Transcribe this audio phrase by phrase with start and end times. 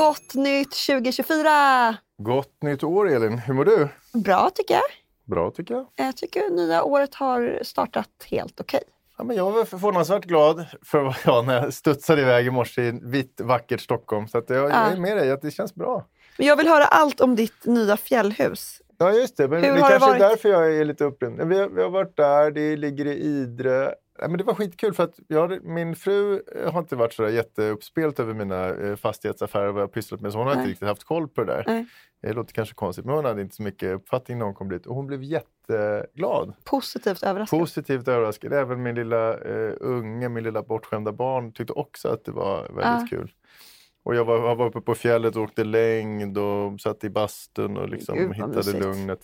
[0.00, 1.96] Gott nytt 2024!
[2.18, 3.88] Gott nytt år Elin, hur mår du?
[4.12, 4.82] Bra tycker jag.
[5.24, 5.86] Bra tycker jag.
[5.96, 8.80] Jag tycker nya året har startat helt okej.
[9.18, 12.82] Ja, men jag var förvånansvärt glad för vad jag när jag studsade iväg i morse
[12.82, 14.28] i vitt vackert Stockholm.
[14.28, 16.06] Så att jag, jag är med dig att det känns bra.
[16.38, 18.82] Men jag vill höra allt om ditt nya fjällhus.
[18.98, 20.22] Ja just det, men Hur det har det kanske varit?
[20.22, 21.40] är därför jag är lite upprymd.
[21.42, 23.94] Vi, har- vi har varit där, det ligger i Idre.
[24.22, 28.20] Ja, men det var skitkul för att jag, min fru har inte varit så jätteuppspelt
[28.20, 30.70] över mina eh, fastighetsaffärer och vad jag pysslat med så hon har inte Nej.
[30.70, 31.64] riktigt haft koll på det där.
[31.66, 31.86] Nej.
[32.22, 34.86] Det låter kanske konstigt men hon hade inte så mycket uppfattning när hon kom dit
[34.86, 36.52] och hon blev jätteglad.
[36.64, 37.60] Positivt överraskad.
[37.60, 38.52] Positivt överraskad.
[38.52, 42.76] Även min lilla eh, unge, min lilla bortskämda barn tyckte också att det var väldigt
[42.84, 43.06] Ja.
[43.10, 43.32] kul.
[44.02, 47.76] Och jag var, jag var uppe på fjället och åkte längd och satt i bastun
[47.76, 48.78] och liksom Gud, hittade mysigt.
[48.78, 49.20] lugnet.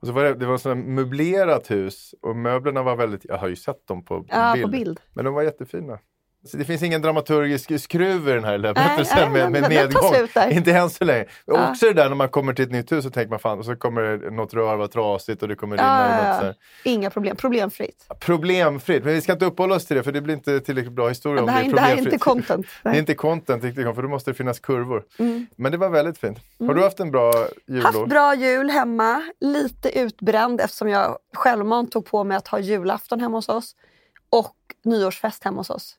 [0.00, 3.38] Och så var det, det var ett sånt möblerat hus och möblerna var väldigt, jag
[3.38, 5.00] har ju sett dem på, Ja, bild, på bild.
[5.14, 5.98] men de var jättefina.
[6.46, 10.14] Så det finns ingen dramaturgisk skruv i den här nej, med, med nedgång.
[10.50, 11.24] Inte än så länge.
[11.44, 11.70] Och Ja.
[11.70, 13.64] Också det där när man kommer till ett nytt hus så tänker man fan, och
[13.64, 15.88] så kommer något rör vara trasigt och det kommer rinna.
[15.88, 16.90] Ja, och ja, ja.
[16.90, 17.36] Inga problem.
[17.36, 18.06] Problemfritt.
[18.20, 21.08] Problemfritt, men vi ska inte uppehålla oss till det för det blir inte tillräckligt bra
[21.08, 22.12] historia om Det är det här är problemfritt.
[22.12, 22.66] inte content.
[22.82, 25.04] Det är inte content riktigt, för då måste det finnas kurvor.
[25.18, 25.46] Mm.
[25.56, 26.38] Men det var väldigt fint.
[26.58, 27.32] Har du haft en bra
[27.66, 27.82] julår?
[27.82, 29.22] Haft bra jul hemma.
[29.40, 33.76] Lite utbränd eftersom jag självmant tog på mig att ha julafton hemma hos oss.
[34.30, 35.96] Och nyårsfest hemma hos oss.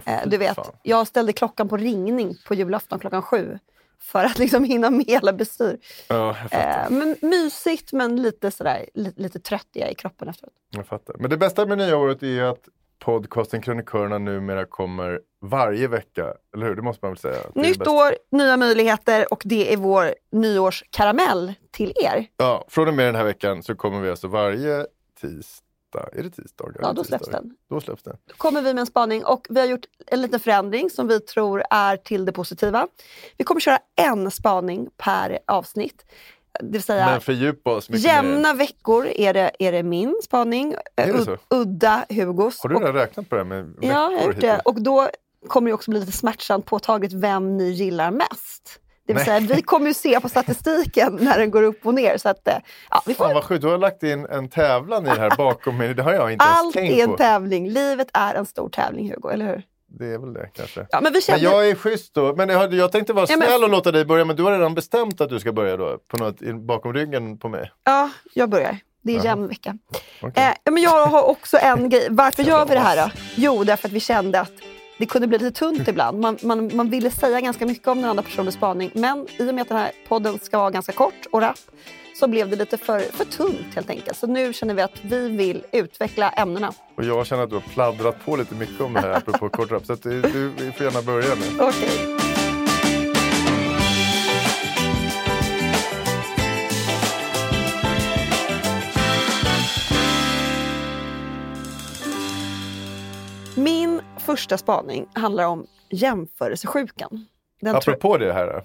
[0.00, 0.66] Fy du vet, fan.
[0.82, 3.58] jag ställde klockan på ringning på julafton klockan sju.
[4.00, 5.78] För att liksom hinna med hela bestyr.
[6.08, 6.36] Ja.
[6.50, 10.52] Eh, men mysigt men lite sådär, lite, lite trött är jag i kroppen efteråt.
[10.70, 11.16] jag fattar.
[11.18, 16.34] Men det bästa med nya året är att podcasten Krönikörerna numera kommer varje vecka.
[16.54, 16.76] Eller hur?
[16.76, 17.40] Det måste man väl säga.
[17.54, 22.26] Nytt år, nya möjligheter och det är vår nyårskaramell till er.
[22.36, 24.86] Ja, från och med den här veckan så kommer vi alltså varje
[25.20, 25.66] tisdag.
[26.12, 26.64] Är det tisdag?
[26.80, 27.40] Ja, då släpps tisdag?
[27.40, 27.56] den.
[27.70, 28.16] Då släpps den.
[28.26, 31.20] Då kommer vi med en spaning och vi har gjort en liten förändring som vi
[31.20, 32.88] tror är till det positiva.
[33.36, 36.04] Vi kommer köra en spaning per avsnitt.
[36.60, 38.12] Det vill säga Men fördjupa oss mycket mer.
[38.12, 42.62] jämna veckor är det, är det min spaning, det udda Hugos.
[42.62, 43.84] Har du och, redan räknat på det med veckor?
[43.84, 44.60] ja, jag har gjort det.
[44.64, 45.08] Och då
[45.48, 48.80] kommer det också bli lite smärtsamt påtagligt vem ni gillar mest.
[49.06, 52.16] Det vill säga, vi kommer ju se på statistiken när den går upp och ner.
[52.18, 52.54] Så att, eh,
[52.90, 55.36] ja, vi får Fan vad sjukt, du har lagt in en tävlan i det här
[55.36, 55.94] bakom mig.
[55.94, 57.16] Det har jag inte ens Allt tänkt är en på.
[57.16, 57.68] tävling.
[57.70, 59.28] Livet är en stor tävling, Hugo.
[59.32, 59.62] Eller hur?
[59.98, 60.86] Det är väl det kanske.
[60.90, 61.42] Ja, men vi känner...
[61.42, 62.34] Men jag är schysst då.
[62.36, 64.52] Men jag, jag tänkte vara Ja, men- snäll och låta dig börja, men du har
[64.52, 65.98] redan bestämt att du ska börja då?
[66.08, 67.70] På något, bakom ryggen på mig?
[67.84, 68.78] Ja, jag börjar.
[69.02, 69.24] Det är Jaha.
[69.24, 69.74] jämn vecka.
[70.22, 70.44] Okej.
[70.64, 72.06] Eh, men jag har också en grej.
[72.10, 73.10] Varför gör vi det här då?
[73.36, 74.52] Jo, därför att vi kände att
[75.02, 76.20] det kunde bli lite tunt ibland.
[76.20, 78.90] Man, man, man ville säga ganska mycket om den andra personens spaning.
[78.94, 81.58] Men i och med att den här podden ska vara ganska kort och rapp
[82.14, 84.16] så blev det lite för, för tunt helt enkelt.
[84.16, 86.72] Så nu känner vi att vi vill utveckla ämnena.
[86.94, 89.86] Och jag känner att du har pladdrat på lite mycket om det här apropå kortrap.
[89.86, 91.60] Så att du, du får gärna börja nu.
[91.60, 92.06] Okej.
[92.06, 92.31] Min
[104.32, 107.26] första spaning handlar om jämförelsesjukan.
[107.60, 108.46] Den tror- Apropå det här.
[108.46, 108.64] då.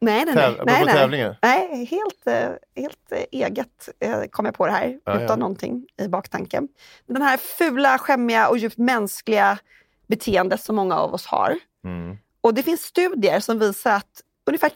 [0.00, 0.56] nej, nej, nej.
[0.66, 0.94] nej, nej.
[0.94, 1.34] tävlingen?
[1.42, 5.36] nej helt, eh, helt eh, eget eh, kom jag på det här Ja, utan ja.
[5.36, 6.68] någonting i baktanken.
[7.06, 9.58] Den här fula, skämmiga och djupt mänskliga
[10.06, 11.58] beteendet som många av oss har.
[11.84, 12.16] Mm.
[12.40, 14.70] Och det finns studier som visar att ungefär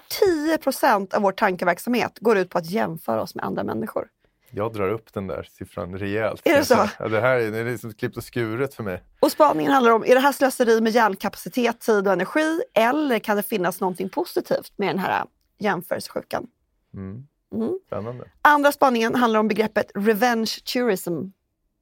[0.58, 4.08] 10% av vår tankeverksamhet går ut på att jämföra oss med andra människor.
[4.50, 6.42] Jag drar upp den där siffran rejält.
[6.44, 6.88] Är det så?
[6.98, 9.02] Ja, det här är, det är liksom klippt och skuret för mig.
[9.20, 13.36] Och spaningen handlar om, är det här slöseri med hjärnkapacitet, tid och energi eller kan
[13.36, 15.24] det finnas någonting positivt med den här
[15.58, 16.46] jämförelsesjukan?
[16.94, 17.26] Mm.
[17.54, 17.78] Mm.
[17.86, 18.30] Spännande.
[18.42, 21.22] Andra spaningen handlar om begreppet revenge tourism.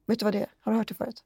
[0.05, 0.47] Vet du vad det är?
[0.59, 1.23] Har du hört det förut?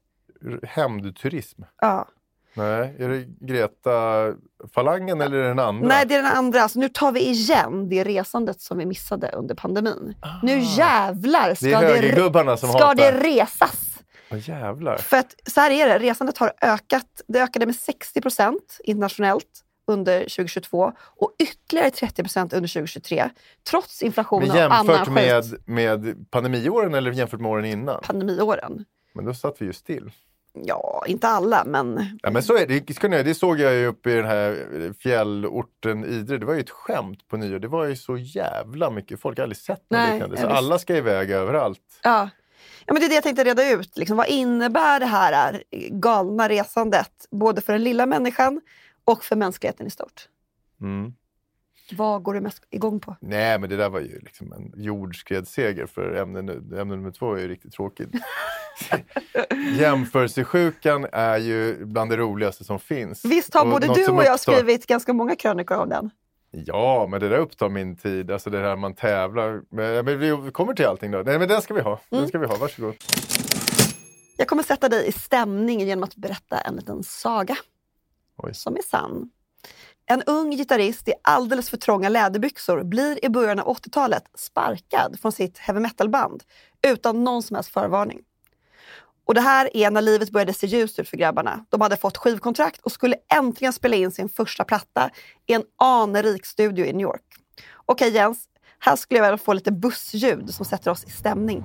[0.62, 1.62] Hämndturism?
[1.80, 2.08] Ja.
[2.54, 5.88] Nej, är det Greta-falangen eller är det den andra?
[5.88, 6.62] Nej, det är den andra.
[6.62, 10.14] Alltså, nu tar vi igen det resandet som vi missade under pandemin.
[10.42, 11.80] Nu jävlar ska Ah.
[11.80, 12.94] det som ska hatar.
[12.94, 13.88] det resas.
[14.30, 14.96] Jävlar.
[14.96, 17.06] För att så här är det, resandet har ökat.
[17.28, 23.30] Det ökade med 60 procent internationellt under 2022 och ytterligare 30 procent under 2023.
[23.70, 25.14] Trots inflationen Men och annan jämfört skit.
[25.66, 28.00] med, med pandemiåren eller jämfört med åren innan?
[28.02, 28.84] Pandemiåren.
[29.14, 30.10] Men då satt vi ju still.
[30.54, 33.22] Ja, inte alla, men Ja, men så är det.
[33.22, 36.38] Det såg jag ju uppe i den här fjällorten Idre.
[36.38, 37.58] Det var ju ett skämt på nyår.
[37.58, 39.38] Det var ju så jävla mycket folk.
[39.38, 40.36] Jag har aldrig sett något Nej, liknande.
[40.36, 42.00] Så alla ska iväg överallt.
[42.02, 42.28] Ja.
[42.86, 43.98] ja, men det är det jag tänkte reda ut.
[43.98, 48.60] Liksom, vad innebär det här galna resandet, både för den lilla människan
[49.04, 50.28] och för mänskligheten i stort?
[50.80, 51.12] Mm.
[51.92, 53.16] Vad går du mest igång på?
[53.20, 57.40] Nej, men det där var ju liksom en jordskredsseger för ämne, ämne nummer två är
[57.40, 58.08] ju riktigt tråkigt.
[59.78, 63.24] Jämförelsesjukan är ju bland det roligaste som finns.
[63.24, 66.10] Visst har Och både du och jag upptar- skrivit ganska många krönikor om den?
[66.50, 68.30] Ja, men det där upptar min tid.
[68.30, 69.60] Alltså det här man tävlar.
[69.70, 71.18] Men, men vi kommer till allting då.
[71.18, 71.90] Nej, men den ska vi ha.
[71.90, 72.20] Mm.
[72.22, 72.56] Den ska vi ha.
[72.56, 72.94] Varsågod.
[74.36, 77.56] Jag kommer sätta dig i stämning genom att berätta en liten saga
[78.36, 78.54] Oj.
[78.54, 79.30] som är sann.
[80.06, 85.32] En ung gitarrist i alldeles för trånga läderbyxor blir i början av 80-talet sparkad från
[85.32, 86.42] sitt heavy metal-band
[86.86, 88.18] utan någon som helst förvarning.
[89.26, 91.64] Och det här är när livet började se ljust ut för grabbarna.
[91.68, 95.10] De hade fått skivkontrakt och skulle äntligen spela in sin första platta
[95.46, 97.22] i en anrik studio i New York.
[97.86, 98.38] Okej Jens,
[98.78, 101.64] här skulle jag vilja få lite bussljud som sätter oss i stämning.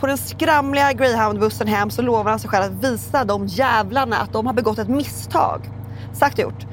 [0.00, 4.32] På den skramliga greyhoundbussen hem så lovar han sig själv att visa de jävlarna att
[4.32, 5.70] de har begått ett misstag.
[6.14, 6.66] Sagt och gjort.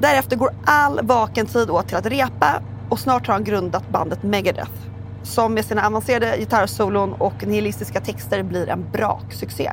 [0.00, 4.22] Därefter går all vaken tid åt till att repa och snart har han grundat bandet
[4.22, 4.91] Megadeth.
[5.22, 9.72] Som med sina avancerade gitarrsolon och nihilistiska texter blir en braksuccé.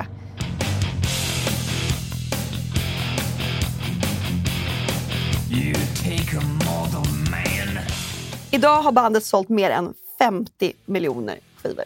[8.50, 11.84] Idag har bandet sålt mer än 50 miljoner skivor.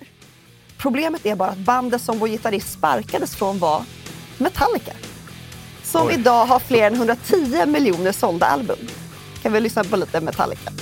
[0.78, 3.82] Problemet är bara att bandet som vår gitarrist sparkades från var
[4.38, 4.92] Metallica.
[5.82, 6.14] Som Oj.
[6.14, 8.78] idag har fler än 110 miljoner sålda album.
[9.42, 10.72] Kan vi lyssna på lite Metallica?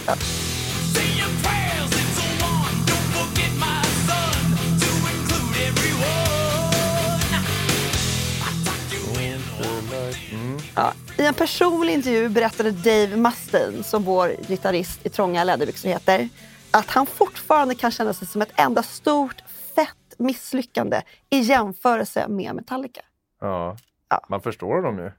[10.76, 10.92] Ja.
[11.18, 16.28] I en personlig intervju berättade Dave Mustaine, som vår gitarrist i trånga läderbyxor heter,
[16.70, 19.42] att han fortfarande kan känna sig som ett enda stort
[19.74, 23.00] fett misslyckande i jämförelse med Metallica.
[23.40, 23.76] Ja.
[24.08, 24.20] Ja.
[24.28, 25.12] man förstår dem ju.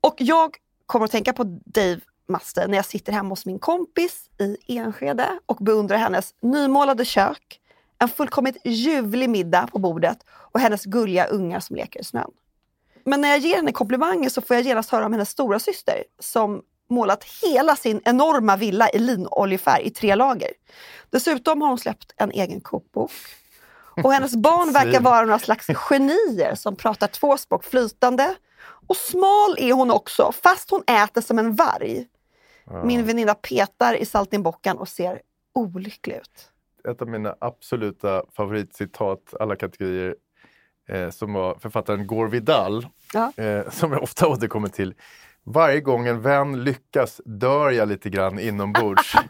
[0.00, 4.30] Och jag kommer att tänka på Dave Mustaine när jag sitter hemma hos min kompis
[4.38, 7.60] i Enskede och beundrar hennes nymålade kök,
[7.98, 12.30] en fullkomligt ljuvlig middag på bordet och hennes gulliga ungar som leker i snön.
[13.04, 16.04] Men när jag ger henne komplimanger så får jag genast höra om hennes stora syster
[16.18, 20.50] som målat hela sin enorma villa i linoljefärg i tre lager.
[21.10, 23.12] Dessutom har hon släppt en egen kokbok.
[24.04, 28.34] Och hennes barn verkar vara några slags genier som pratar två språk flytande.
[28.88, 32.06] Och smal är hon också, fast hon äter som en varg.
[32.84, 35.20] Min väninna petar i saltimbockan och ser
[35.54, 36.50] olycklig ut.
[36.88, 40.16] ett av mina absoluta favoritcitat alla kategorier
[40.90, 43.32] eh, som var författaren Gore Vidal Ja.
[43.36, 44.94] eh, som jag ofta återkommer till.
[45.44, 49.14] Varje gång en vän lyckas dör jag lite grann inombords.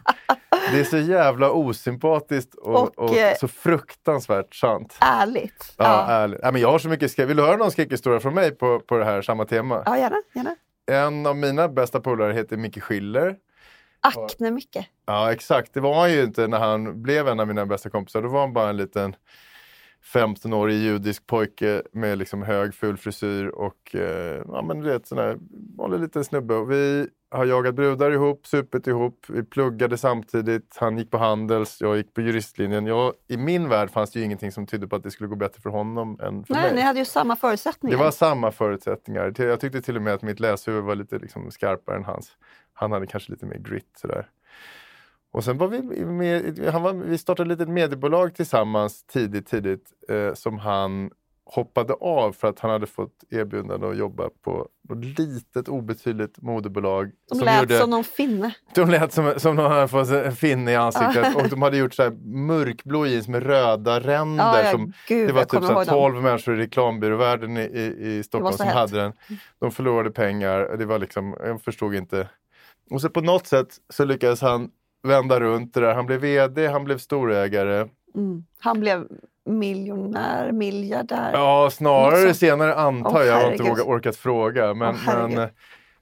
[0.71, 4.97] Det är så jävla osympatiskt och, Och, och, eh, så fruktansvärt sant.
[5.01, 5.73] Ärligt.
[5.77, 6.39] Ja, Ja, ärligt.
[6.43, 7.29] Ja, men jag har så mycket skräck.
[7.29, 9.83] Vill du höra någon skräckhistoria från mig på, på det här samma tema?
[9.85, 10.15] ja gärna.
[10.35, 10.55] gärna.
[10.91, 13.35] En av mina bästa polare heter Micke Schiller.
[14.01, 14.85] Akne mycket.
[15.05, 15.73] Ja, exakt.
[15.73, 18.21] Det var han ju inte när han blev en av mina bästa kompisar.
[18.21, 19.15] Då var han bara en liten
[20.13, 25.17] 15-årig judisk pojke med liksom hög ful frisyr och eh, ja, men du vet, sån
[25.17, 25.37] där
[25.77, 26.55] vanlig liten snubbe.
[26.55, 30.77] Och vi har jagat brudar ihop, supit ihop, vi pluggade samtidigt.
[30.79, 32.85] Han gick på Handels, jag gick på juristlinjen.
[32.85, 35.35] Jag, I min värld fanns det ju ingenting som tydde på att det skulle gå
[35.35, 36.75] bättre för honom än för Nej, mig.
[36.75, 37.97] ni hade ju samma förutsättningar.
[37.97, 39.33] Det var samma förutsättningar.
[39.37, 42.31] Jag tyckte till och med att mitt läshuvud var lite liksom skarpare än hans.
[42.73, 44.29] Han hade kanske lite mer grit sådär.
[45.31, 49.85] Och sen var vi med, han var, vi startade ett litet mediebolag tillsammans tidigt, tidigt
[50.09, 51.11] eh, som han
[51.45, 57.11] hoppade av för att han hade fått erbjudande att jobba på något litet obetydligt moderbolag.
[57.29, 58.55] De lät som någon finne.
[58.75, 61.93] De lät som, som de hade fått en finne i ansiktet och de hade gjort
[61.93, 64.43] så här mörkblå jeans med röda ränder.
[64.43, 66.11] Ja, ja, som, gud, det var typ så här ihåg dem.
[66.11, 68.75] 12 människor i reklambyråvärlden i, i, i Stockholm som hett.
[68.75, 69.13] hade den.
[69.59, 70.77] De förlorade pengar.
[70.77, 72.27] Det var liksom, jag förstod inte.
[72.89, 74.69] Och så på något sätt så lyckades han
[75.03, 75.93] vända runt det där.
[75.93, 77.87] Han blev vd, han blev storägare.
[78.15, 78.45] Mm.
[78.59, 79.07] Han blev
[79.45, 81.31] miljonär, miljardär.
[81.33, 82.33] Ja, snarare så.
[82.33, 83.37] senare antar Åh, jag.
[83.37, 84.73] Jag har inte vågat, orkat fråga.
[84.73, 85.37] Men, herregud.
[85.37, 85.49] men,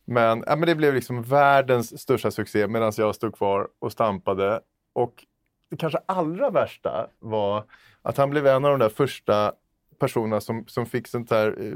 [0.05, 4.61] men, ja, men det blev liksom världens största succé medan jag stod kvar och stampade.
[4.93, 5.25] Och
[5.69, 7.63] det kanske allra värsta var
[8.01, 9.53] att han blev en av de där första
[9.99, 11.73] personerna som, som fick sånt här eh,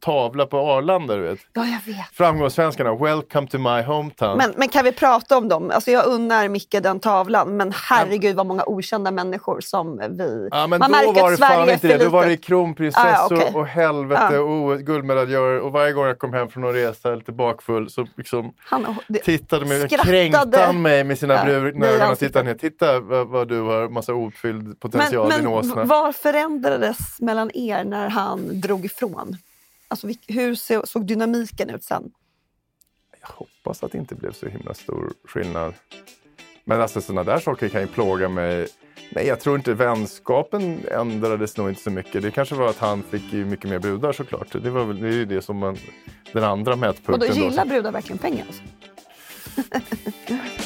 [0.00, 1.16] tavla på Arlanda.
[1.16, 1.38] Du vet.
[1.52, 2.06] Ja, jag vet.
[2.12, 4.38] Framgångssvenskarna, welcome to my hometown.
[4.38, 5.70] Men, men kan vi prata om dem?
[5.70, 10.48] Alltså jag unnar Micke den tavlan, men herregud vad många okända människor som vi...
[10.50, 12.04] Ja, men Man då märker var det Sverige är inte för det.
[12.04, 13.50] Då var det kronprinsessor Ah, okej.
[13.54, 14.40] och helvete Ja.
[14.40, 15.60] och guldmedaljörer.
[15.60, 19.18] Och varje gång jag kom hem från någon resa lite bakfull så liksom Han, det,
[19.18, 22.54] tittade mig, kränkte han mig med sina Ja, brun det är ögon och tittade ner.
[22.54, 25.84] Titta vad, vad du har massa outfylld potential men i men nåsarna.
[25.84, 29.36] vad förändrades mellan er när han drog ifrån?
[29.88, 32.10] Alltså, hur så- såg dynamiken ut sen?
[33.20, 35.74] Jag hoppas att det inte blev så himla stor skillnad.
[36.64, 38.68] Men alltså sådana där saker kan ju plåga mig.
[39.10, 42.22] Nej, jag tror inte vänskapen ändrades nog inte så mycket.
[42.22, 44.62] Det kanske var att han fick ju mycket mer brudar såklart.
[44.62, 45.76] Det, var väl, det är ju det som man,
[46.32, 47.14] den andra mätpunkten.
[47.14, 47.32] Och då då.
[47.32, 48.46] gillar brudar verkligen pengar?
[48.46, 48.62] Alltså.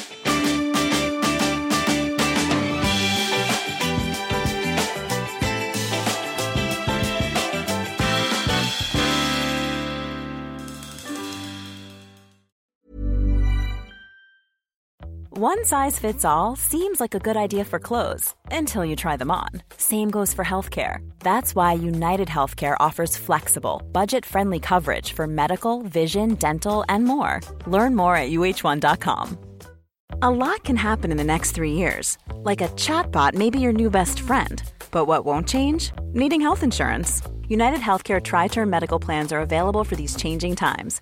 [15.43, 19.31] One size fits all seems like a good idea for clothes until you try them
[19.31, 19.49] on.
[19.75, 20.97] Same goes for healthcare.
[21.21, 27.39] That's why United Healthcare offers flexible, budget friendly coverage for medical, vision, dental, and more.
[27.65, 29.35] Learn more at uh1.com.
[30.21, 32.19] A lot can happen in the next three years.
[32.43, 34.61] Like a chatbot may be your new best friend.
[34.91, 35.91] But what won't change?
[36.13, 37.23] Needing health insurance.
[37.47, 41.01] United Healthcare Tri Term Medical Plans are available for these changing times.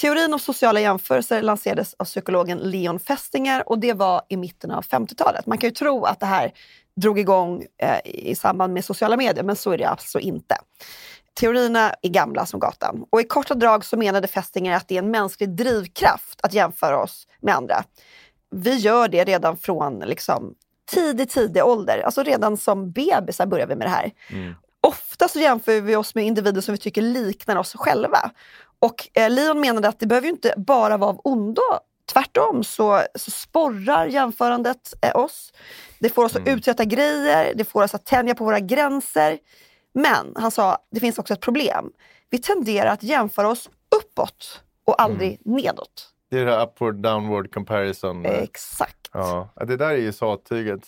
[0.00, 4.84] Teorin om sociala jämförelser lanserades av psykologen Leon Festinger och det var i mitten av
[4.84, 5.46] 50-talet.
[5.46, 6.52] Man kan ju tro att det här
[6.96, 10.56] drog igång eh, i samband med sociala medier, men så är det alltså inte.
[11.40, 13.04] Teorierna är gamla som gatan.
[13.10, 17.02] Och i korta drag så menade Festinger att det är en mänsklig drivkraft att jämföra
[17.02, 17.84] oss med andra.
[18.50, 20.54] Vi gör det redan från liksom,
[20.90, 22.02] tidig, tidig ålder.
[22.04, 24.12] Alltså redan som bebisar börjar vi med det här.
[24.82, 28.30] Ofta så jämför vi oss med individer som vi tycker liknar oss själva.
[28.80, 31.62] Och eh, Leon menade att det behöver ju inte bara vara av ondo.
[32.12, 35.52] Tvärtom så, så sporrar jämförandet eh, oss.
[35.98, 39.38] Det får oss att utsätta grejer, det får oss att tänja på våra gränser.
[39.92, 41.92] Men han sa, det finns också ett problem.
[42.30, 46.10] Vi tenderar att jämföra oss uppåt och aldrig nedåt.
[46.30, 48.26] Det är det här upward downward comparison.
[48.26, 48.96] Exakt.
[49.12, 50.80] Ja, det där är ju sattyget.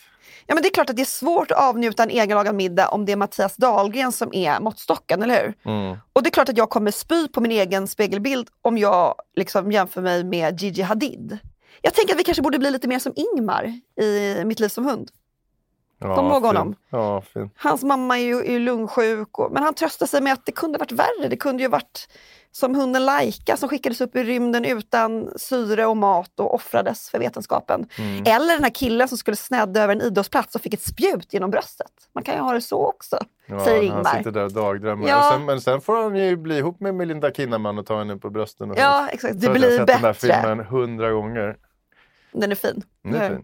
[0.47, 3.05] Ja, men det är klart att det är svårt att avnjuta en egenlagad middag om
[3.05, 5.73] det är Mattias Dahlgren som är måttstocken, eller hur?
[5.73, 5.97] Mm.
[6.13, 9.73] Och det är klart att jag kommer spy på min egen spegelbild om jag liksom
[9.73, 11.39] jämför mig med Gigi Hadid.
[11.81, 14.85] Jag tänker att vi kanske borde bli lite mer som Ingmar i Mitt liv som
[14.85, 15.11] hund.
[16.09, 16.75] Ja, du ihåg honom?
[16.91, 17.23] Ja.
[17.57, 20.53] Hans mamma är ju, är ju lungsjuk, och, men han tröstar sig med att det
[20.53, 21.29] kunde varit värre.
[21.31, 22.09] Det kunde ju varit
[22.55, 27.19] som hunden Laika som skickades upp i rymden utan syre och mat och offrades för
[27.19, 27.87] vetenskapen.
[27.99, 28.23] Mm.
[28.27, 31.51] Eller den här killen som skulle snedda över en idrottsplats och fick ett spjut genom
[31.51, 31.93] bröstet.
[32.15, 34.17] Man kan ju ha det så också, Ja, säger Han Ingmar.
[34.19, 35.09] sitter där och dagdrömmer.
[35.09, 35.27] Ja.
[35.29, 38.17] Och sen, men sen får han ju bli ihop med Melinda Kinnaman och ta henne
[38.17, 38.71] på brösten.
[38.71, 39.41] Och Ja, exakt.
[39.41, 40.41] Det blir Jag har sett den där bättre.
[40.43, 41.57] filmen hundra gånger.
[42.33, 42.83] Den är fin.
[43.05, 43.43] Den är fin.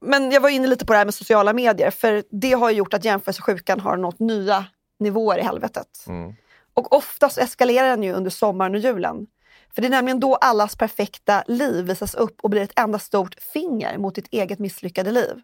[0.00, 2.94] Men jag var inne lite på det här med sociala medier, för det har gjort
[2.94, 4.64] att jämförelsesjukan har nått nya
[4.98, 6.04] nivåer i helvetet.
[6.06, 6.34] Mm.
[6.74, 9.26] Och oftast eskalerar den ju under sommaren och julen.
[9.74, 13.36] För det är nämligen då allas perfekta liv visas upp och blir ett enda stort
[13.52, 15.40] finger mot ditt eget misslyckade liv.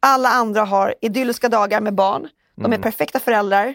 [0.00, 3.74] Alla andra har idylliska dagar med barn, de är perfekta föräldrar,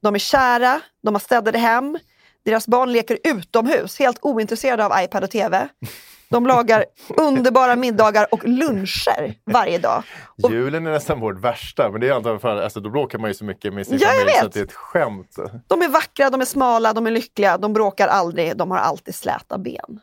[0.00, 1.98] de är kära, de har städade hem,
[2.44, 5.68] deras barn leker utomhus, helt ointresserade av iPad och TV.
[6.32, 6.84] De lagar
[7.16, 10.02] underbara middagar och luncher varje dag.
[10.42, 13.30] Och Julen är nästan vårt värsta, men det är antagligen för alltså, då bråkar man
[13.30, 15.36] ju så mycket med sin Ja, familj så att det är ett skämt.
[15.66, 19.14] de är vackra, de är smala, de är lyckliga, de bråkar aldrig, de har alltid
[19.14, 20.00] släta ben.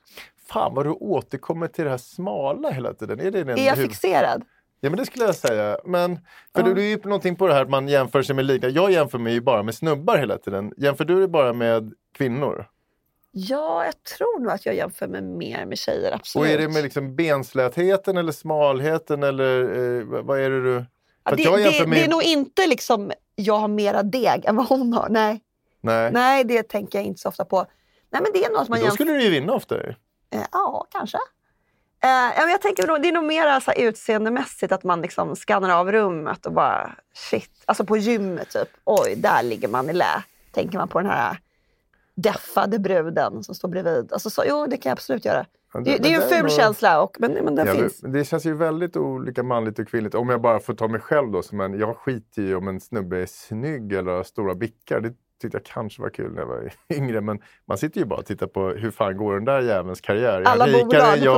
[0.49, 3.19] fan vad du återkommer till det här smala hela tiden.
[3.19, 4.43] Är, det Är jag huvud- fixerad?
[4.81, 5.77] Ja men det skulle jag säga.
[5.85, 6.19] Men,
[6.55, 8.69] för du, du är ju någonting på det här att man jämför sig med lika.
[8.69, 10.73] Jag jämför mig ju bara med snubbar hela tiden.
[10.77, 12.65] Jämför du dig bara med kvinnor?
[13.31, 16.47] Ja, jag tror nog att jag jämför mig mer med tjejer, absolut.
[16.47, 19.61] Och är det med liksom benslätheten eller smalheten eller
[19.99, 20.85] eh, vad- är det du...
[21.23, 21.43] ja, det,
[21.79, 25.07] det, med- det är nog inte liksom jag har mera deg än vad hon har.
[25.09, 25.41] Nej,
[25.81, 26.11] Nej.
[26.11, 27.65] Nej det tänker jag inte så ofta på.
[28.11, 28.95] Nej, men det är nog att man då jämför...
[28.95, 29.75] skulle du ju vinna ofta.
[29.77, 29.93] Eh,
[30.51, 31.17] ja, kanske.
[32.03, 32.09] Eh,
[32.41, 35.91] men jag tänker det är nog mer så här utseendemässigt att man liksom skannar av
[35.91, 37.51] rummet och bara shit.
[37.65, 38.69] Alltså på gymmet typ.
[38.83, 40.23] Oj, där ligger man i lä.
[40.51, 41.39] Tänker man på den här
[42.21, 44.13] deffade bruden som står bredvid.
[44.13, 45.45] Alltså så, jo, det kan jag absolut göra.
[45.73, 47.99] Det, det är ju en ful nog- känsla, och, men, men den Ja, finns.
[48.01, 50.15] det, det känns ju väldigt olika manligt och kvinnligt.
[50.15, 51.41] Om jag bara får ta mig själv då.
[51.41, 54.99] Som en, jag skiter ju om en snubbe är snygg eller har stora bickar.
[54.99, 57.21] Det tyckte jag kanske var kul när jag var yngre.
[57.21, 60.41] Men man sitter ju bara och tittar på hur fan går den där jävelns karriär.
[60.41, 61.33] Är han Alla rikare än jag,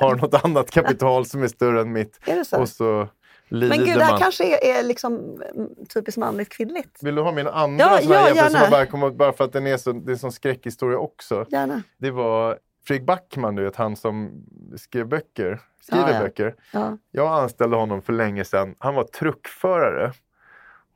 [0.00, 2.18] har något annat kapital som är större än mitt.
[2.26, 2.60] Är det så?
[2.60, 3.08] Och så
[3.48, 5.14] Men gud, det här kanske är, är liksom
[5.54, 6.98] mm, typiskt manligt kvinnligt.
[7.02, 9.32] Vill du ha min andra Ja, sån här ja, jämförelse som bara kommer ihåg, bara
[9.32, 11.46] för att den är, så, det är en sån skräckhistoria också.
[11.48, 11.82] Gärna.
[11.98, 14.44] Det var Fredrik Backman, du vet, han som
[14.76, 16.20] skrev böcker, skriver Ja, ja.
[16.20, 16.54] böcker.
[16.72, 16.98] Ja.
[17.10, 18.74] Jag anställde honom för länge sedan.
[18.78, 20.12] Han var truckförare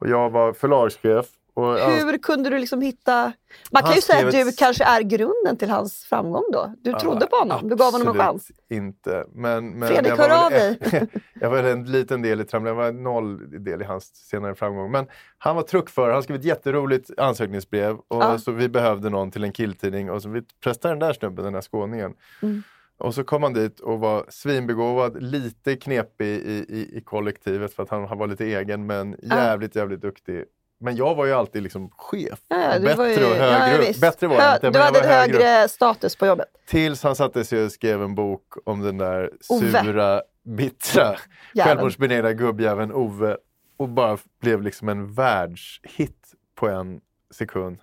[0.00, 1.26] och jag var förlagschef.
[1.58, 3.32] Och Hur kunde du liksom hitta...
[3.70, 6.74] Man kan ju säga att du kanske är grunden till hans framgång då.
[6.80, 8.50] Du trodde på honom, du gav honom en chans.
[8.70, 9.24] inte.
[9.34, 10.78] Men, men Fredrik, hör av dig.
[11.40, 14.90] jag var en liten del i Tramley, jag var noll del i hans senare framgång.
[14.90, 15.06] Men
[15.38, 18.38] han var truckförare, han skrev ett jätteroligt ansökningsbrev och Ja.
[18.38, 21.52] så vi behövde någon till en killtidning och så vi pressade den där snubben, den
[21.52, 22.14] där skåningen.
[22.42, 22.62] Mm.
[22.98, 27.82] Och så kom han dit och var svinbegåvad, lite knepig i, i, i kollektivet för
[27.82, 30.44] att han, han var lite egen men jävligt, jävligt duktig.
[30.80, 32.38] Men jag var ju alltid liksom chef.
[32.48, 33.92] Ja, bättre var ju, och högre ja.
[34.00, 36.48] Bättre var jag inte, Du jag hade var högre högre status på jobbet.
[36.66, 39.82] Tills han satte sig och skrev en bok om den där Ove.
[39.82, 41.16] sura, bittra,
[41.64, 43.36] självmordsbenägna gubbjäveln Ove.
[43.76, 47.00] Och bara blev liksom en världshit på en
[47.34, 47.78] sekund.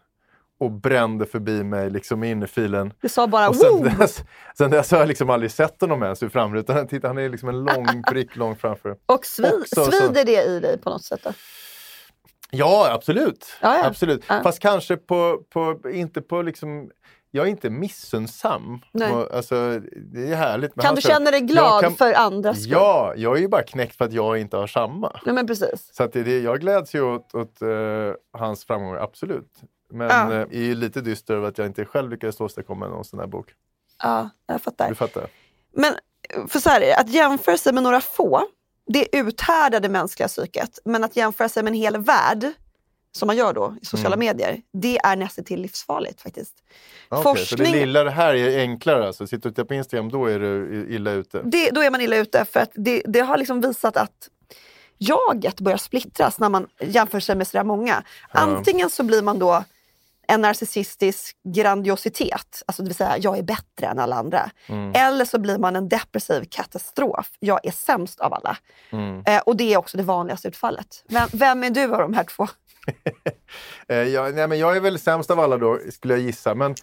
[0.59, 2.93] Och brände förbi mig liksom in i filen.
[3.01, 3.97] Du sa bara Och sen wow!
[3.99, 4.23] dess,
[4.57, 6.87] sen dess har jag liksom aldrig sett honom ens ur framrutan.
[6.87, 8.95] Titta, han är liksom en lång prick långt framför.
[9.05, 11.19] Och svi, också så- svider det i dig på något sätt?
[11.23, 11.33] Då?
[12.55, 13.45] Ja, absolut.
[13.61, 13.85] Ja, ja.
[13.85, 14.23] absolut.
[14.29, 14.43] Ja.
[14.43, 16.91] Fast kanske på, på, inte på liksom...
[17.31, 18.81] Jag är inte missunnsam.
[18.91, 19.13] Nej.
[19.33, 19.79] Alltså,
[20.13, 20.75] det är härligt.
[20.75, 22.71] med Kan du känna dig glad kan- för andras skull?
[22.71, 25.19] Ja, jag är ju bara knäckt för att jag inte har samma.
[25.25, 25.89] Nej, men precis.
[25.93, 27.67] Så att det, jag gläds ju åt, åt eh,
[28.37, 29.51] hans framgångar, absolut.
[29.93, 30.33] Men Ja.
[30.33, 33.27] eh, är ju lite dyster över att jag inte själv lyckades åstadkomma någon sån här
[33.27, 33.53] bok.
[34.03, 34.89] Ja, jag fattar.
[34.89, 35.27] Du fattar?
[35.73, 35.93] Men
[36.47, 38.41] för så här att jämföra sig med några få,
[38.87, 40.79] det uthärdar det mänskliga psyket.
[40.85, 42.51] Men att jämföra sig med en hel värld,
[43.11, 44.25] som man gör då i sociala Mm.
[44.25, 46.53] medier, det är nästan till livsfarligt faktiskt.
[47.09, 49.27] Okej, Så det Forskning- lilla det här är enklare alltså?
[49.27, 51.41] Sitter du och tittar på Instagram, då är du illa ute?
[51.45, 54.29] Det, då är man illa ute för att det, det har liksom visat att
[54.97, 58.03] jaget börjar splittras när man jämför sig med sådär många.
[58.29, 59.63] Antingen så blir man då
[60.27, 64.51] en narcissistisk grandiositet, alltså det vill säga jag är bättre än alla andra.
[64.67, 64.91] Mm.
[64.95, 68.57] Eller så blir man en depressiv katastrof, jag är sämst av alla.
[68.89, 69.23] Mm.
[69.25, 71.03] Eh, och det är också det vanligaste utfallet.
[71.09, 72.47] Vem, vem är du av de här två?
[73.87, 76.55] Eh, jag, nej, men jag är väl sämst av alla då, skulle jag gissa.
[76.55, 76.75] Men,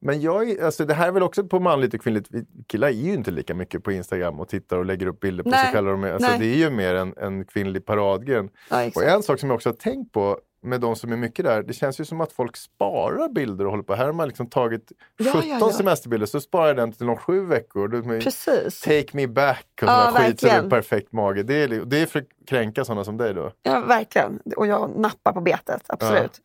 [0.00, 2.26] men jag, alltså, det här är väl också på manligt och kvinnligt.
[2.30, 5.44] Vi killar är ju inte lika mycket på Instagram och tittar och lägger upp bilder
[5.44, 5.90] på Nej, sig själva.
[5.90, 6.38] De Alltså, nej.
[6.38, 8.50] det är ju mer en, en kvinnlig paradgren.
[8.70, 11.44] Ja, Och en sak som jag också har tänkt på med de som är mycket
[11.44, 13.94] där, det känns ju som att folk sparar bilder och håller på.
[13.94, 15.72] Här har man liksom tagit Ja, 17 ja, ja.
[15.72, 18.20] semesterbilder, så sparar jag den till de sju veckor.
[18.20, 18.80] Precis.
[18.80, 21.42] Take me back och Ja, sån skit så det är perfekt mage.
[21.42, 23.52] Det är, det är för att kränka sådana som dig då.
[23.62, 24.40] Ja, verkligen.
[24.56, 26.40] Och jag nappar på betet, absolut.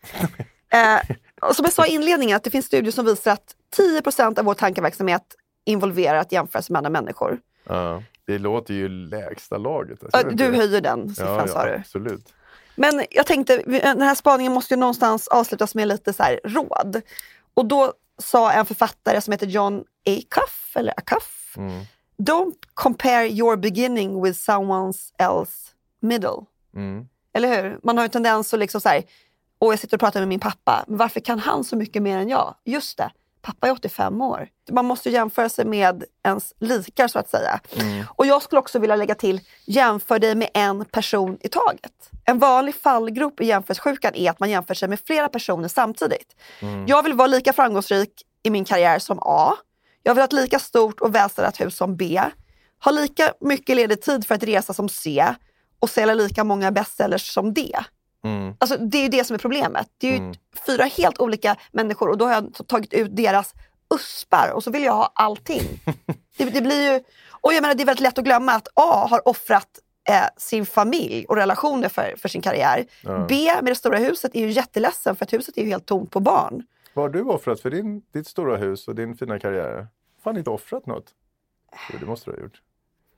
[0.73, 4.39] eh, och som jag sa i inledningen, att det finns studier som visar att 10%
[4.39, 5.23] av vår tankeverksamhet
[5.65, 7.39] involverar att jämföra sig med andra människor.
[7.63, 8.03] Ja.
[8.25, 10.03] Det låter ju lägsta laget.
[10.03, 11.77] alltså, Ja, Du höjer den siffran ja, sa ja, du.
[11.79, 12.33] Absolut.
[12.77, 17.01] Men jag tänkte, den här spaningen måste ju någonstans avslutas med lite så här råd.
[17.53, 21.85] Och då sa en författare som heter John Acuff, eller Acuff, Mm.
[22.17, 26.45] Don't compare your beginning with someone else middle.
[26.75, 27.07] Mm.
[27.33, 27.79] Eller hur?
[27.83, 29.03] Man har ju tendens att liksom så här,
[29.59, 32.17] och jag sitter och pratar med min pappa, men varför kan han så mycket mer
[32.17, 32.55] än jag?
[32.63, 33.11] Just det,
[33.47, 34.47] pappa är 85 år.
[34.71, 37.59] Man måste jämföra sig med ens likar så att säga.
[38.15, 42.09] Och jag skulle också vilja lägga till, jämför dig med en person i taget.
[42.25, 46.35] En vanlig fallgrop i jämförelsesjukan är att man jämför sig med flera personer samtidigt.
[46.87, 48.11] Jag vill vara lika framgångsrik
[48.43, 49.53] i min karriär som A.
[50.03, 52.21] Jag vill ha ett lika stort och välstädat hus som B.
[52.83, 55.33] Ha lika mycket ledig tid för att resa som C
[55.79, 57.77] och sälja lika många bestsellers som D.
[58.27, 58.55] Mm.
[58.59, 59.87] Alltså, det är ju det som är problemet.
[59.97, 60.33] Det är ju
[60.65, 63.53] fyra helt olika människor och då har jag tagit ut deras
[63.95, 65.61] uspar och så vill jag ha allting.
[66.37, 69.07] det, det blir ju, och jag menar det är väldigt lätt att glömma att A
[69.09, 72.85] har offrat eh, sin familj och relationer för, för sin karriär.
[73.27, 76.11] B med det stora huset är ju jätteledsen för att huset är ju helt tomt
[76.11, 76.63] på barn.
[76.93, 79.87] Vad har du offrat för din, ditt stora hus och din fina karriär?
[80.23, 81.13] Fan inte offrat något?
[81.99, 82.61] Det måste du ha gjort.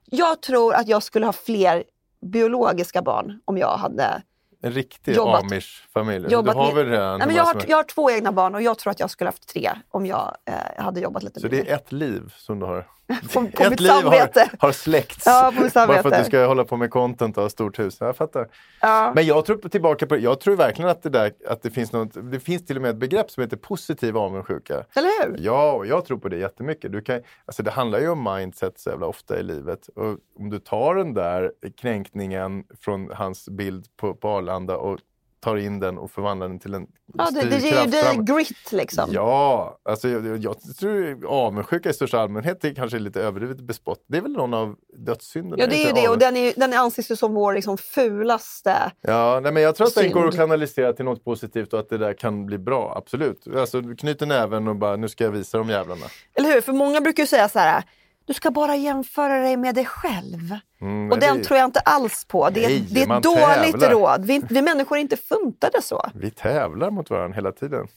[0.05, 1.83] Jag tror att jag skulle ha fler
[2.21, 4.21] biologiska barn om jag hade
[4.61, 6.27] En riktig Jobbat- amish-familj.
[6.29, 8.77] Du har väl redan Nej, men jag, har, jag har två egna barn och jag
[8.77, 11.51] tror att jag skulle haft tre om jag eh, hade jobbat lite Så mer.
[11.51, 12.87] det är ett liv som du har?
[13.33, 14.49] På- på ett liv har, samvete.
[14.59, 15.25] har släckts.
[15.25, 17.79] Ja, på mitt Bara för att du ska hålla på med content och ha stort
[17.79, 17.97] hus.
[17.99, 18.47] Jag fattar.
[18.81, 19.11] Ja.
[19.15, 22.31] Men jag tror tillbaka på Jag tror verkligen att det där att det finns något,
[22.31, 24.73] det finns till och med ett begrepp som heter positiv avundsjuka.
[24.95, 25.37] Eller hur?
[25.39, 26.91] Ja, och jag tror på det jättemycket.
[26.91, 29.87] Du kan, alltså det handlar ju om mindset så jävla ofta i livet.
[29.95, 34.99] Och om du tar den där kränkningen från hans bild på, på Arlanda och
[35.39, 38.71] tar in den och förvandlar den till en Ja, det, det ger ju dig grit
[38.71, 39.09] liksom.
[39.13, 44.03] Ja, alltså jag, jag, tror avundsjuka i största allmänhet är kanske lite överdrivet bespott.
[44.07, 45.63] Det är väl någon av dödssynderna?
[45.63, 48.91] Ja, det är ju det och den, är, den anses ju som vår liksom, fulaste.
[49.01, 51.89] Ja, nej, men jag tror att den går att kanalisera till något positivt och att
[51.89, 53.47] det där kan bli bra, absolut.
[53.55, 56.05] Alltså du knyter näven och bara, nu ska jag visa de jävlarna.
[56.33, 56.61] Eller hur?
[56.61, 57.83] För många brukar ju säga så här,
[58.29, 60.55] du ska bara jämföra dig med dig själv.
[60.81, 62.49] Mm, och den det- tror jag inte alls på.
[62.49, 63.89] Det är, Nej, det är ett dåligt tävlar.
[63.91, 64.25] råd.
[64.25, 66.05] Vi, vi människor är inte funtade så.
[66.15, 67.87] Vi tävlar mot varandra hela tiden.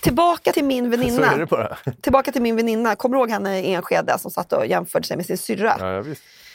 [0.00, 1.46] Tillbaka till min Så är det väninna.
[1.46, 1.76] bara.
[2.00, 2.96] Tillbaka till min väninna.
[2.96, 5.76] Kommer du ihåg henne i Enskede som satt och jämförde sig med sin syrra?
[5.80, 6.04] Ja, ja.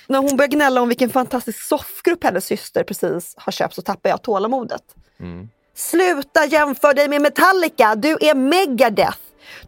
[0.08, 4.10] När hon började gnälla om vilken fantastisk soffgrupp hennes syster precis har köpt så tappade
[4.10, 4.84] jag tålamodet.
[5.20, 5.50] Mm.
[5.76, 9.18] Sluta jämföra dig med Metallica, du är Megadeth.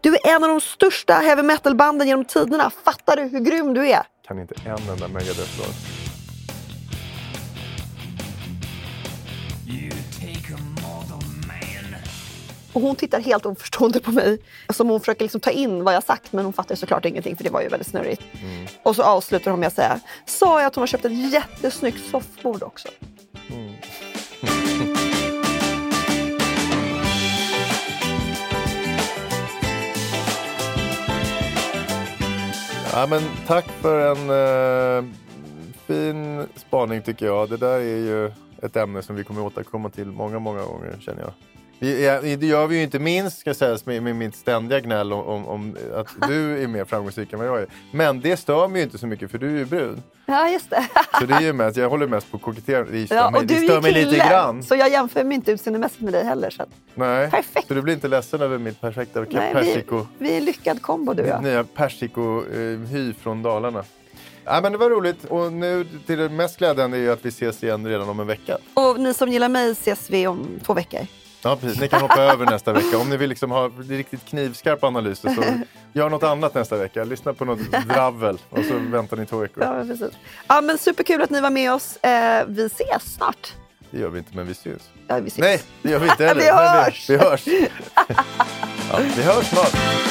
[0.01, 2.71] Du är en av de största heavy metal-banden genom tiderna.
[2.85, 4.03] Fattar du hur grym du är?
[4.27, 5.75] Kan inte en enda Megadeth-låt.
[12.73, 14.41] Och hon tittar helt oförstående på mig.
[14.73, 17.43] Som hon försöker liksom ta in vad jag sagt men hon fattar såklart ingenting för
[17.43, 18.21] det var ju väldigt snurrigt.
[18.83, 22.09] Och så avslutar hon med att säga, sa jag att hon har köpt ett jättesnyggt
[22.11, 22.87] soffbord också?
[32.93, 35.11] Ja, men tack för en eh,
[35.87, 37.49] fin spaning tycker jag.
[37.49, 41.21] Det där är ju ett ämne som vi kommer återkomma till många, många gånger känner
[41.21, 41.33] jag.
[41.81, 45.25] Vi, det gör vi ju inte minst ska sägas med, med mitt ständiga gnäll om,
[45.25, 47.67] om, om att du är mer framgångsrik än vad jag är.
[47.91, 50.01] Men det stör mig ju inte så mycket för du är ju brud.
[50.25, 50.87] Ja, just det.
[51.19, 52.91] Så det är ju mest, jag håller mest på koketterande.
[52.91, 54.63] Det stör, Ja, mig, och det du stör är mig lite grann.
[54.63, 56.49] så jag jämför mig inte utseendemässigt med dig heller.
[56.49, 57.29] Så att, Nej.
[57.31, 57.67] Perfekt.
[57.67, 60.07] Så du blir inte ledsen över mitt perfekta nej, vi, persiko?
[60.17, 61.43] vi är en lyckad kombo du och jag.
[61.43, 63.83] nya persiko-hy från Dalarna.
[64.45, 67.29] Ja, men det var roligt och nu till det mest glädjande är ju att vi
[67.29, 68.57] ses igen redan om en vecka.
[68.73, 70.99] Och ni som gillar mig ses vi om två veckor.
[71.43, 71.79] Ja, precis.
[71.81, 72.97] Ni kan hoppa över nästa vecka.
[72.97, 75.43] Om ni vill liksom ha riktigt knivskarpa analyser så
[75.99, 77.03] gör något annat nästa vecka.
[77.03, 79.63] Lyssna på något dravel och så väntar ni två veckor.
[79.63, 80.17] Ja, men precis.
[80.47, 81.97] Ja, men superkul att ni var med oss.
[81.97, 83.53] Eh, vi ses snart.
[83.91, 84.89] Det gör vi inte, men vi syns.
[85.07, 85.37] Ja, vi ses.
[85.39, 86.41] Nej, det gör vi inte heller.
[86.41, 87.09] Vi hörs.
[87.09, 87.45] Vi, vi hörs.
[88.91, 90.10] Ja, vi hörs snart.